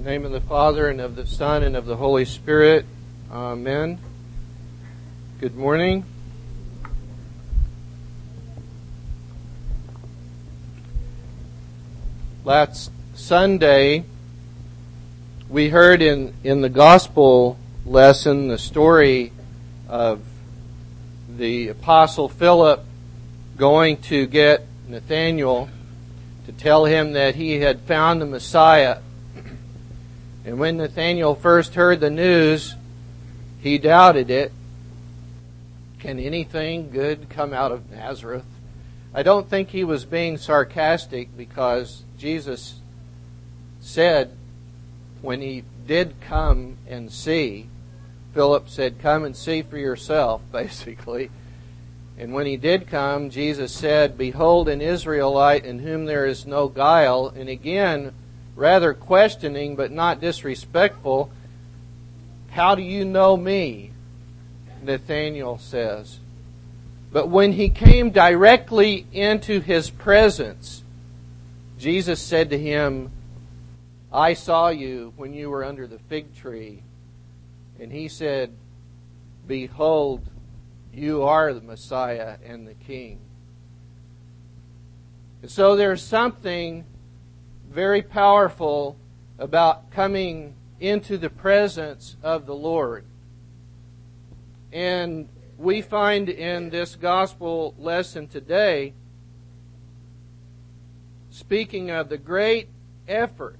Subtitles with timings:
[0.00, 2.86] In the name of the Father, and of the Son, and of the Holy Spirit.
[3.30, 3.98] Amen.
[5.40, 6.06] Good morning.
[12.46, 14.06] Last Sunday,
[15.50, 19.32] we heard in, in the gospel lesson the story
[19.86, 20.22] of
[21.28, 22.82] the apostle Philip
[23.58, 25.68] going to get Nathanael
[26.46, 29.00] to tell him that he had found the Messiah.
[30.44, 32.74] And when Nathanael first heard the news,
[33.60, 34.52] he doubted it.
[35.98, 38.46] Can anything good come out of Nazareth?
[39.12, 42.80] I don't think he was being sarcastic because Jesus
[43.80, 44.36] said
[45.20, 47.66] when he did come and see,
[48.32, 51.30] Philip said, Come and see for yourself, basically.
[52.16, 56.68] And when he did come, Jesus said, Behold, an Israelite in whom there is no
[56.68, 57.32] guile.
[57.34, 58.12] And again,
[58.60, 61.32] rather questioning but not disrespectful,
[62.50, 63.90] How do you know me?
[64.82, 66.18] Nathanael says.
[67.10, 70.82] But when he came directly into his presence,
[71.78, 73.10] Jesus said to him,
[74.12, 76.82] I saw you when you were under the fig tree.
[77.78, 78.52] And he said,
[79.46, 80.20] Behold,
[80.92, 83.20] you are the Messiah and the King.
[85.40, 86.84] And so there's something
[87.70, 88.96] very powerful
[89.38, 93.04] about coming into the presence of the Lord.
[94.72, 98.92] And we find in this gospel lesson today,
[101.30, 102.68] speaking of the great
[103.06, 103.58] effort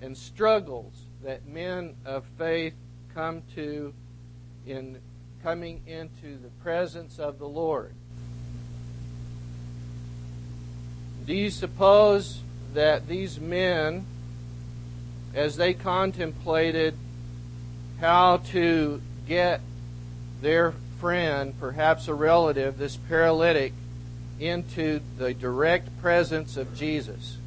[0.00, 2.74] and struggles that men of faith
[3.14, 3.92] come to
[4.66, 4.98] in
[5.42, 7.92] coming into the presence of the Lord.
[11.26, 12.40] Do you suppose
[12.74, 14.04] that these men,
[15.34, 16.94] as they contemplated
[18.00, 19.60] how to get
[20.40, 23.72] their friend, perhaps a relative, this paralytic,
[24.40, 27.38] into the direct presence of Jesus.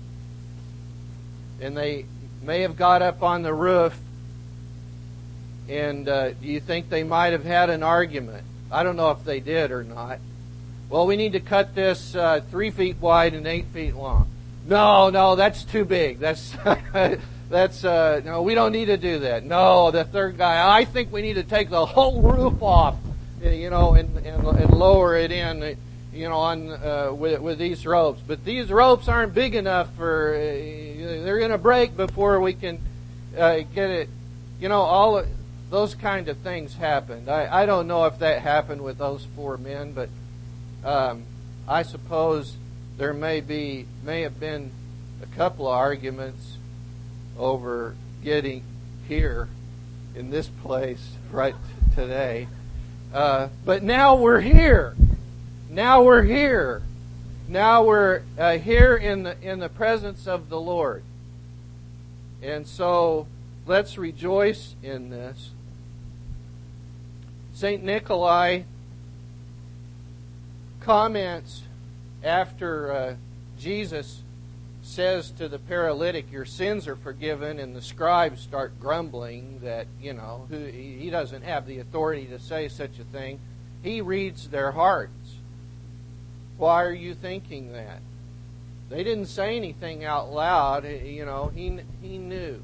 [1.62, 2.06] And they
[2.42, 3.98] may have got up on the roof,
[5.70, 8.44] and uh, do you think they might have had an argument?
[8.72, 10.20] I don't know if they did or not.
[10.90, 14.30] Well, we need to cut this uh, three feet wide and eight feet long.
[14.72, 16.20] No, no, that's too big.
[16.20, 16.56] That's
[17.50, 19.44] that's uh, no, we don't need to do that.
[19.44, 20.78] No, the third guy.
[20.78, 22.96] I think we need to take the whole roof off,
[23.42, 25.78] you know, and and, and lower it in,
[26.14, 28.22] you know, on uh, with with these ropes.
[28.26, 30.36] But these ropes aren't big enough for.
[30.36, 32.80] Uh, they're going to break before we can
[33.38, 34.10] uh, get it.
[34.62, 35.22] You know, all
[35.70, 37.28] those kind of things happened.
[37.28, 40.08] I I don't know if that happened with those four men, but
[40.86, 41.24] um,
[41.68, 42.56] I suppose
[42.98, 44.72] there may be may have been
[45.22, 46.58] a couple of arguments
[47.38, 48.64] over getting
[49.08, 49.48] here
[50.16, 51.56] in this place right
[51.96, 52.48] today.
[53.14, 54.96] Uh, but now we're here.
[55.70, 56.82] Now we're here.
[57.48, 61.04] Now we're uh, here in the in the presence of the Lord.
[62.42, 63.28] And so
[63.66, 65.52] let's rejoice in this.
[67.54, 68.64] Saint Nikolai
[70.80, 71.64] comments
[72.24, 73.16] after uh,
[73.58, 74.22] Jesus
[74.84, 80.14] says to the paralytic, Your sins are forgiven, and the scribes start grumbling that, you
[80.14, 83.40] know, he doesn't have the authority to say such a thing,
[83.84, 85.36] he reads their hearts.
[86.58, 88.02] Why are you thinking that?
[88.90, 92.62] They didn't say anything out loud, you know, he, he knew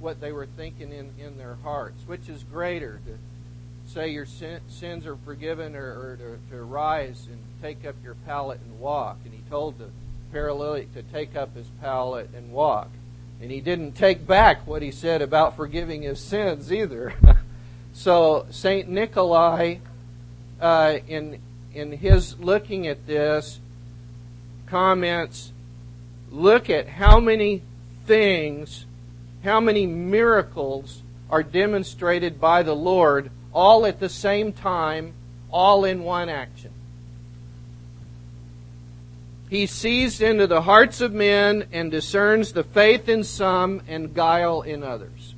[0.00, 2.02] what they were thinking in, in their hearts.
[2.06, 7.28] Which is greater, to say your sin, sins are forgiven or, or to, to rise
[7.30, 9.18] and take up your pallet and walk?
[9.24, 9.88] And he told the
[10.32, 12.88] paralytic to take up his pallet and walk.
[13.40, 17.14] And he didn't take back what he said about forgiving his sins either.
[17.92, 19.76] so Saint Nikolai,
[20.60, 21.40] uh, in
[21.74, 23.58] in his looking at this,
[24.66, 25.52] comments,
[26.30, 27.62] look at how many
[28.04, 28.84] things,
[29.42, 35.14] how many miracles are demonstrated by the Lord all at the same time,
[35.50, 36.72] all in one action.
[39.52, 44.62] He sees into the hearts of men and discerns the faith in some and guile
[44.62, 45.34] in others.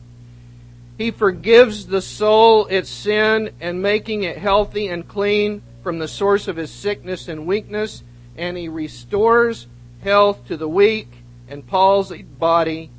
[0.97, 6.47] He forgives the soul its sin and making it healthy and clean from the source
[6.47, 8.05] of his sickness and weakness,
[8.37, 9.67] and he restores
[10.01, 11.09] health to the weak
[11.49, 12.91] and palsied body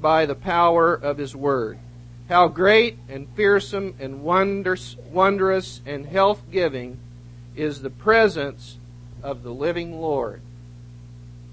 [0.00, 1.78] by the power of his word.
[2.28, 6.98] How great and fearsome and wondrous, wondrous and health giving
[7.54, 8.78] is the presence
[9.22, 10.42] of the living Lord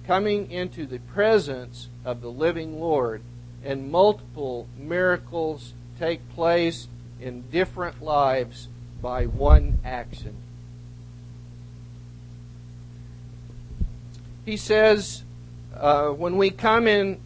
[0.06, 3.21] coming into the presence of the living Lord
[3.63, 6.88] and multiple miracles take place
[7.19, 8.68] in different lives
[9.01, 10.36] by one action.
[14.45, 15.24] He says,
[15.75, 17.19] uh, when we come and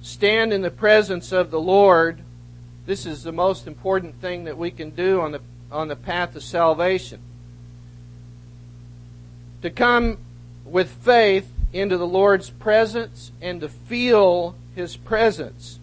[0.00, 2.20] stand in the presence of the Lord,
[2.86, 5.40] this is the most important thing that we can do on the,
[5.70, 7.20] on the path of salvation.
[9.60, 10.18] To come
[10.64, 15.78] with faith into the Lord's presence and to feel His presence.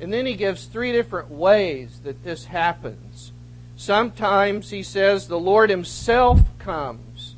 [0.00, 3.32] And then he gives three different ways that this happens.
[3.76, 7.34] Sometimes he says the Lord himself comes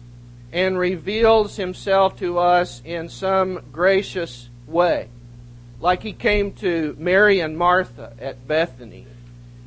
[0.53, 5.09] and reveals himself to us in some gracious way.
[5.81, 9.07] Like he came to Mary and Martha at Bethany.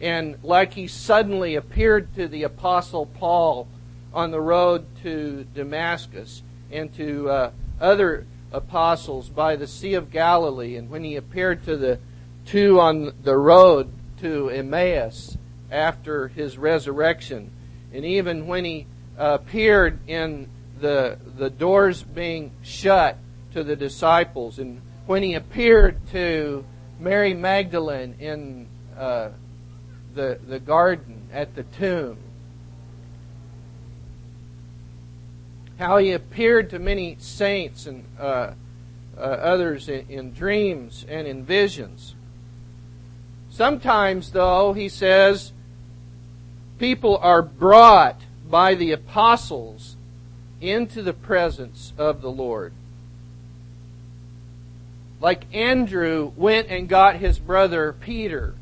[0.01, 3.67] And like he suddenly appeared to the apostle Paul
[4.13, 6.41] on the road to Damascus
[6.71, 10.75] and to uh, other apostles by the Sea of Galilee.
[10.75, 11.99] And when he appeared to the
[12.45, 15.37] two on the road to Emmaus
[15.71, 17.51] after his resurrection.
[17.93, 18.87] And even when he
[19.17, 23.17] appeared in the, the doors being shut
[23.53, 26.65] to the disciples, and when he appeared to
[26.99, 29.29] Mary Magdalene in uh,
[30.13, 32.17] the, the garden at the tomb,
[35.81, 38.53] how he appeared to many saints and uh,
[39.17, 42.13] uh, others in, in dreams and in visions.
[43.49, 45.51] Sometimes, though, he says,
[46.77, 49.95] people are brought by the apostles
[50.61, 52.73] into the presence of the Lord.
[55.19, 58.55] Like Andrew went and got his brother Peter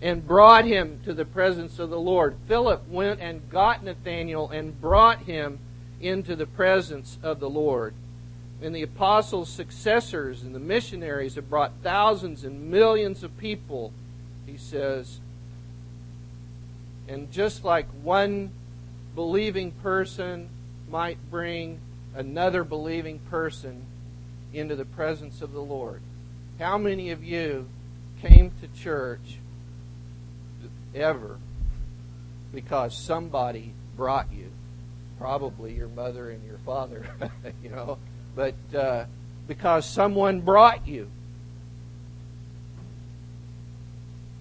[0.00, 2.36] and brought him to the presence of the Lord.
[2.46, 5.58] Philip went and got Nathanael and brought him
[6.04, 7.94] into the presence of the Lord.
[8.62, 13.92] And the apostles' successors and the missionaries have brought thousands and millions of people
[14.46, 15.20] he says,
[17.08, 18.50] and just like one
[19.14, 20.48] believing person
[20.90, 21.80] might bring
[22.14, 23.84] another believing person
[24.52, 26.00] into the presence of the Lord,
[26.58, 27.66] how many of you
[28.20, 29.38] came to church
[30.94, 31.38] ever
[32.52, 34.50] because somebody brought you?
[35.24, 37.02] Probably your mother and your father,
[37.62, 37.96] you know,
[38.36, 39.06] but uh,
[39.48, 41.10] because someone brought you.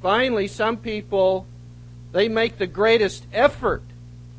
[0.01, 1.47] Finally, some people,
[2.12, 3.83] they make the greatest effort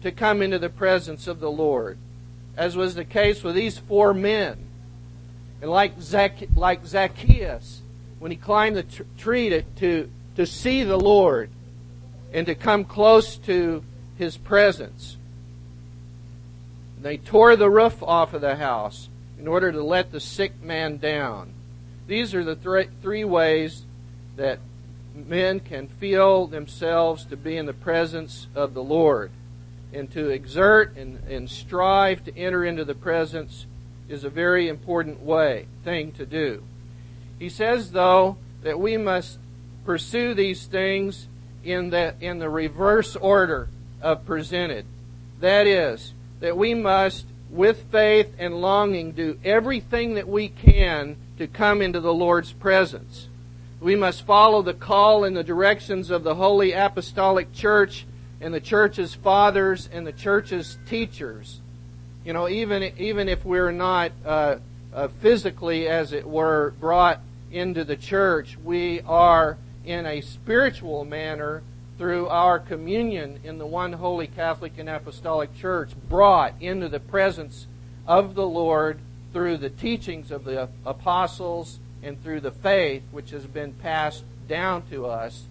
[0.02, 1.96] to come into the presence of the Lord,
[2.58, 4.66] as was the case with these four men.
[5.62, 7.80] And like, Zac- like Zacchaeus,
[8.18, 11.48] when he climbed the tr- tree to, to, to see the Lord
[12.34, 13.82] and to come close to
[14.18, 15.16] his presence.
[17.04, 20.96] They tore the roof off of the house in order to let the sick man
[20.96, 21.52] down.
[22.06, 23.84] These are the th- three ways
[24.36, 24.58] that
[25.14, 29.32] men can feel themselves to be in the presence of the Lord.
[29.92, 33.66] And to exert and, and strive to enter into the presence
[34.08, 36.62] is a very important way, thing to do.
[37.38, 39.38] He says, though, that we must
[39.84, 41.28] pursue these things
[41.62, 43.68] in the, in the reverse order
[44.00, 44.86] of presented.
[45.40, 51.46] That is, that we must, with faith and longing, do everything that we can to
[51.46, 53.28] come into the Lord's presence.
[53.80, 58.04] We must follow the call and the directions of the Holy Apostolic Church
[58.42, 61.62] and the church's fathers and the church's teachers.
[62.26, 64.56] You know, even even if we're not uh,
[64.94, 67.20] uh, physically, as it were, brought
[67.50, 71.62] into the church, we are in a spiritual manner
[71.98, 77.66] through our communion in the one holy Catholic and Apostolic Church, brought into the presence
[78.06, 78.98] of the Lord
[79.32, 84.82] through the teachings of the apostles and through the faith which has been passed down
[84.90, 85.44] to us.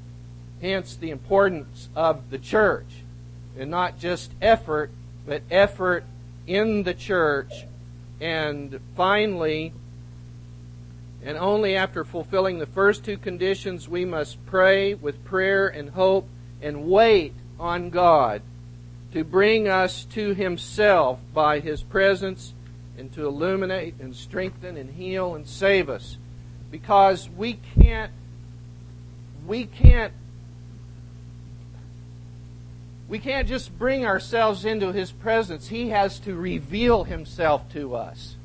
[0.62, 3.04] Hence the importance of the church.
[3.58, 4.92] And not just effort,
[5.26, 6.06] but effort
[6.48, 7.52] in the church.
[8.22, 9.74] And finally,
[11.26, 16.28] and only after fulfilling the first two conditions, we must pray with prayer and hope
[16.64, 18.42] and wait on God
[19.12, 22.54] to bring us to Himself by His presence
[22.98, 26.18] and to illuminate and strengthen and heal and save us.
[26.72, 28.12] Because we can't
[29.46, 30.14] we can't
[33.08, 35.68] we can't just bring ourselves into his presence.
[35.68, 38.36] He has to reveal himself to us.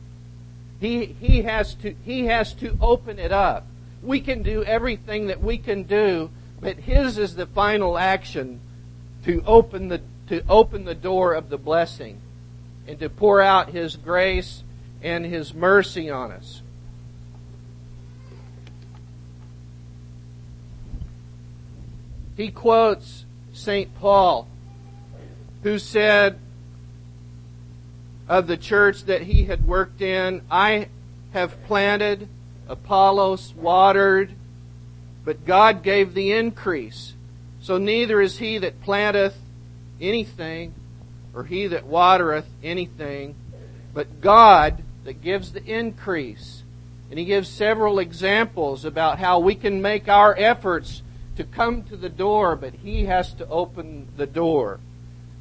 [0.81, 3.67] He he has to he has to open it up.
[4.03, 8.61] We can do everything that we can do but his is the final action
[9.25, 12.21] to open the to open the door of the blessing
[12.87, 14.63] and to pour out his grace
[15.03, 16.63] and his mercy on us
[22.39, 23.93] He quotes St.
[23.97, 24.47] Paul,
[25.65, 26.39] who said
[28.29, 30.87] of the church that he had worked in, I
[31.33, 32.29] have planted,
[32.69, 34.31] Apollos watered,
[35.25, 37.15] but God gave the increase.
[37.61, 39.37] So neither is he that planteth
[40.01, 40.75] anything,
[41.35, 43.35] or he that watereth anything,
[43.93, 46.63] but God that gives the increase.
[47.11, 51.03] And he gives several examples about how we can make our efforts
[51.37, 54.81] to come to the door, but he has to open the door.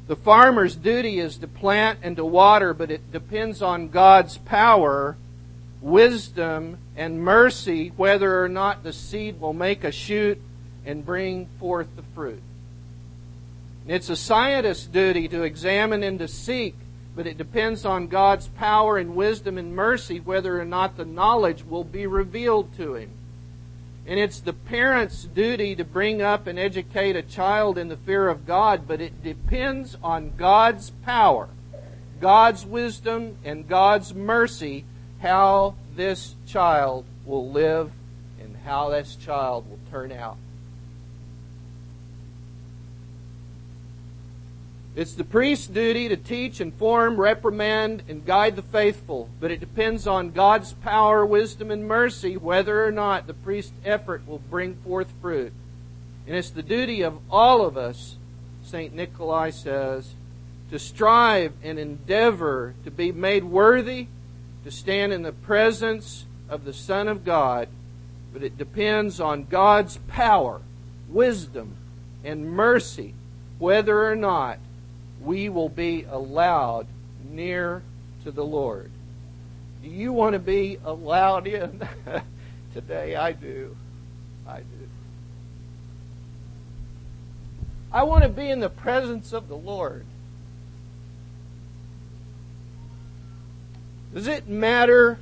[0.06, 5.16] The farmer's duty is to plant and to water, but it depends on God's power,
[5.80, 10.40] wisdom, and mercy whether or not the seed will make a shoot
[10.84, 12.42] and bring forth the fruit.
[13.86, 16.74] It's a scientist's duty to examine and to seek
[17.18, 21.64] but it depends on God's power and wisdom and mercy whether or not the knowledge
[21.64, 23.10] will be revealed to him.
[24.06, 28.28] And it's the parent's duty to bring up and educate a child in the fear
[28.28, 31.48] of God, but it depends on God's power,
[32.20, 34.84] God's wisdom, and God's mercy
[35.20, 37.90] how this child will live
[38.40, 40.36] and how this child will turn out.
[44.98, 50.08] It's the priest's duty to teach, inform, reprimand, and guide the faithful, but it depends
[50.08, 55.12] on God's power, wisdom, and mercy whether or not the priest's effort will bring forth
[55.20, 55.52] fruit.
[56.26, 58.16] And it's the duty of all of us,
[58.64, 58.92] St.
[58.92, 60.14] Nikolai says,
[60.72, 64.08] to strive and endeavor to be made worthy
[64.68, 67.70] to stand in the presence of the Son of God,
[68.34, 70.60] but it depends on God's power,
[71.08, 71.74] wisdom,
[72.22, 73.14] and mercy
[73.58, 74.58] whether or not
[75.22, 76.86] we will be allowed
[77.30, 77.82] near
[78.24, 78.90] to the Lord.
[79.82, 81.88] Do you want to be allowed in?
[82.74, 83.74] Today I do.
[84.46, 84.88] I do.
[87.90, 90.04] I want to be in the presence of the Lord.
[94.18, 95.16] Does it matter?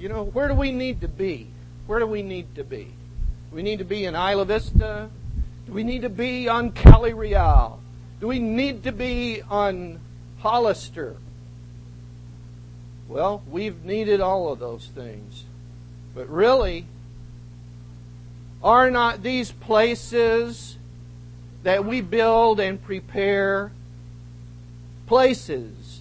[0.00, 1.46] You know, where do we need to be?
[1.86, 2.86] Where do we need to be?
[3.50, 5.10] Do we need to be in Isla Vista?
[5.64, 7.78] Do we need to be on Calle Real?
[8.18, 10.00] Do we need to be on
[10.40, 11.14] Hollister?
[13.06, 15.44] Well, we've needed all of those things.
[16.16, 16.84] But really,
[18.60, 20.78] are not these places
[21.62, 23.70] that we build and prepare
[25.06, 26.00] places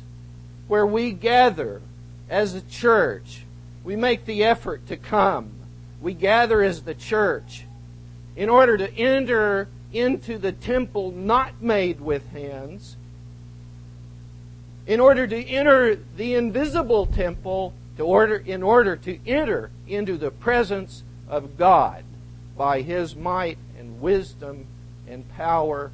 [0.74, 1.80] where we gather
[2.32, 3.44] as a church?
[3.84, 5.52] We make the effort to come.
[6.02, 7.66] We gather as the church
[8.36, 12.98] in order to enter into the temple not made with hands,
[14.88, 20.32] in order to enter the invisible temple, to order, in order to enter into the
[20.32, 22.04] presence of God
[22.58, 24.66] by His might and wisdom
[25.08, 25.92] and power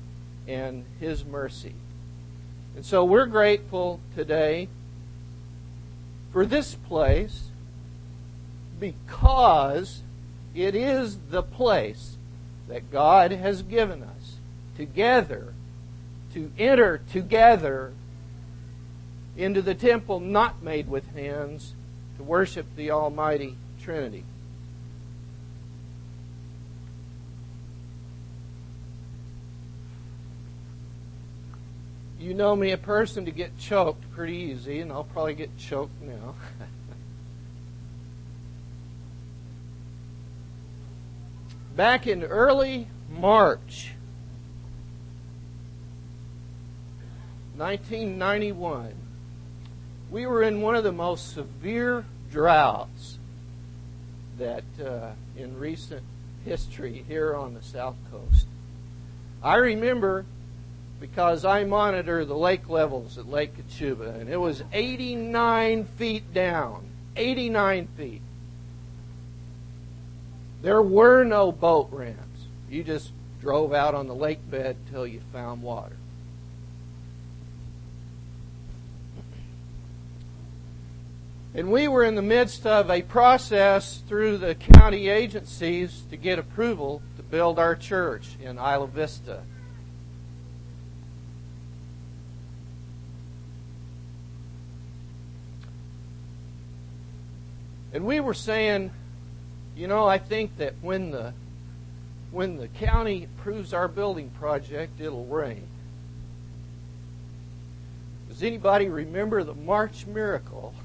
[0.48, 1.74] and His mercy.
[2.80, 4.70] And so we're grateful today
[6.32, 7.50] for this place
[8.80, 10.02] because
[10.56, 12.16] it is the place
[12.70, 14.38] that God has given us
[14.78, 15.54] together
[16.34, 17.92] to enter together
[19.36, 21.74] into the temple not made with hands
[22.16, 24.24] to worship the Almighty Trinity.
[32.30, 36.00] You know me a person to get choked pretty easy, and I'll probably get choked
[36.00, 36.36] now.
[41.76, 43.94] back in early March
[47.58, 48.94] 1991,
[50.12, 53.18] we were in one of the most severe droughts
[54.38, 56.04] that uh, in recent
[56.46, 58.46] history here on the South Coast.
[59.42, 60.26] I remember
[61.00, 66.86] because I monitor the lake levels at Lake Cachuma, and it was 89 feet down.
[67.16, 68.22] 89 feet.
[70.62, 72.46] There were no boat ramps.
[72.70, 75.96] You just drove out on the lake bed till you found water.
[81.54, 86.38] And we were in the midst of a process through the county agencies to get
[86.38, 89.42] approval to build our church in Isla Vista.
[97.94, 98.92] And we were saying,
[99.76, 101.34] you know, I think that when the
[102.32, 105.68] when the county approves our building project, it'll rain.
[108.28, 110.76] Does anybody remember the March miracle?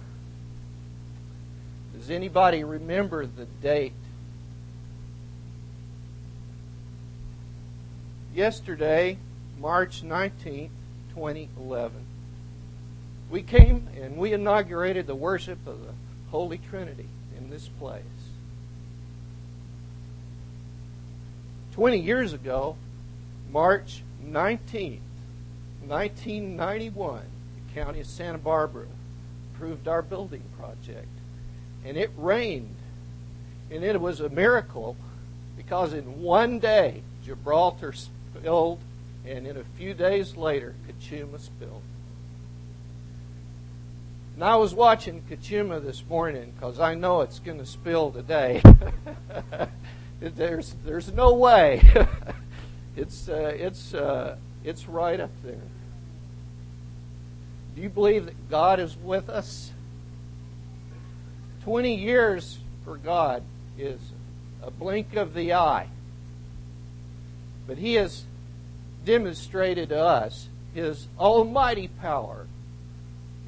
[1.94, 3.92] Does anybody remember the date?
[8.34, 9.16] yesterday,
[9.60, 10.70] March 19th,
[11.14, 11.92] 2011,
[13.30, 15.92] we came and we inaugurated the worship of the
[16.34, 17.06] Holy Trinity
[17.38, 18.02] in this place.
[21.74, 22.74] 20 years ago,
[23.52, 24.98] March 19th,
[25.86, 27.22] 1991,
[27.68, 28.86] the county of Santa Barbara
[29.54, 31.06] approved our building project.
[31.84, 32.74] And it rained.
[33.70, 34.96] And it was a miracle
[35.56, 38.80] because in one day, Gibraltar spilled,
[39.24, 41.82] and in a few days later, Cachuma spilled.
[44.34, 48.60] And I was watching Cachuma this morning because I know it's going to spill today.
[50.20, 51.82] there's there's no way.
[52.96, 55.62] it's uh, it's uh, it's right up there.
[57.76, 59.70] Do you believe that God is with us?
[61.62, 63.44] Twenty years for God
[63.78, 64.00] is
[64.60, 65.86] a blink of the eye.
[67.68, 68.24] But He has
[69.04, 72.48] demonstrated to us His almighty power.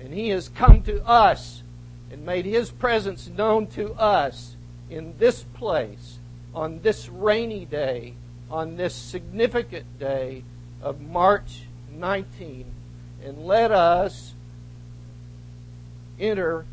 [0.00, 1.62] And He has come to us
[2.10, 4.56] and made His presence known to us
[4.90, 6.18] in this place
[6.56, 8.14] on this rainy day,
[8.50, 10.42] on this significant day
[10.80, 12.64] of March 19,
[13.22, 14.32] and let us
[16.18, 16.64] enter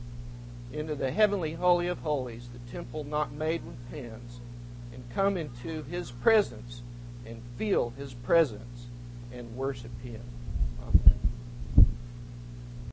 [0.72, 4.40] into the heavenly holy of holies, the temple not made with hands,
[4.94, 6.82] and come into his presence
[7.26, 8.88] and feel his presence
[9.34, 10.22] and worship him.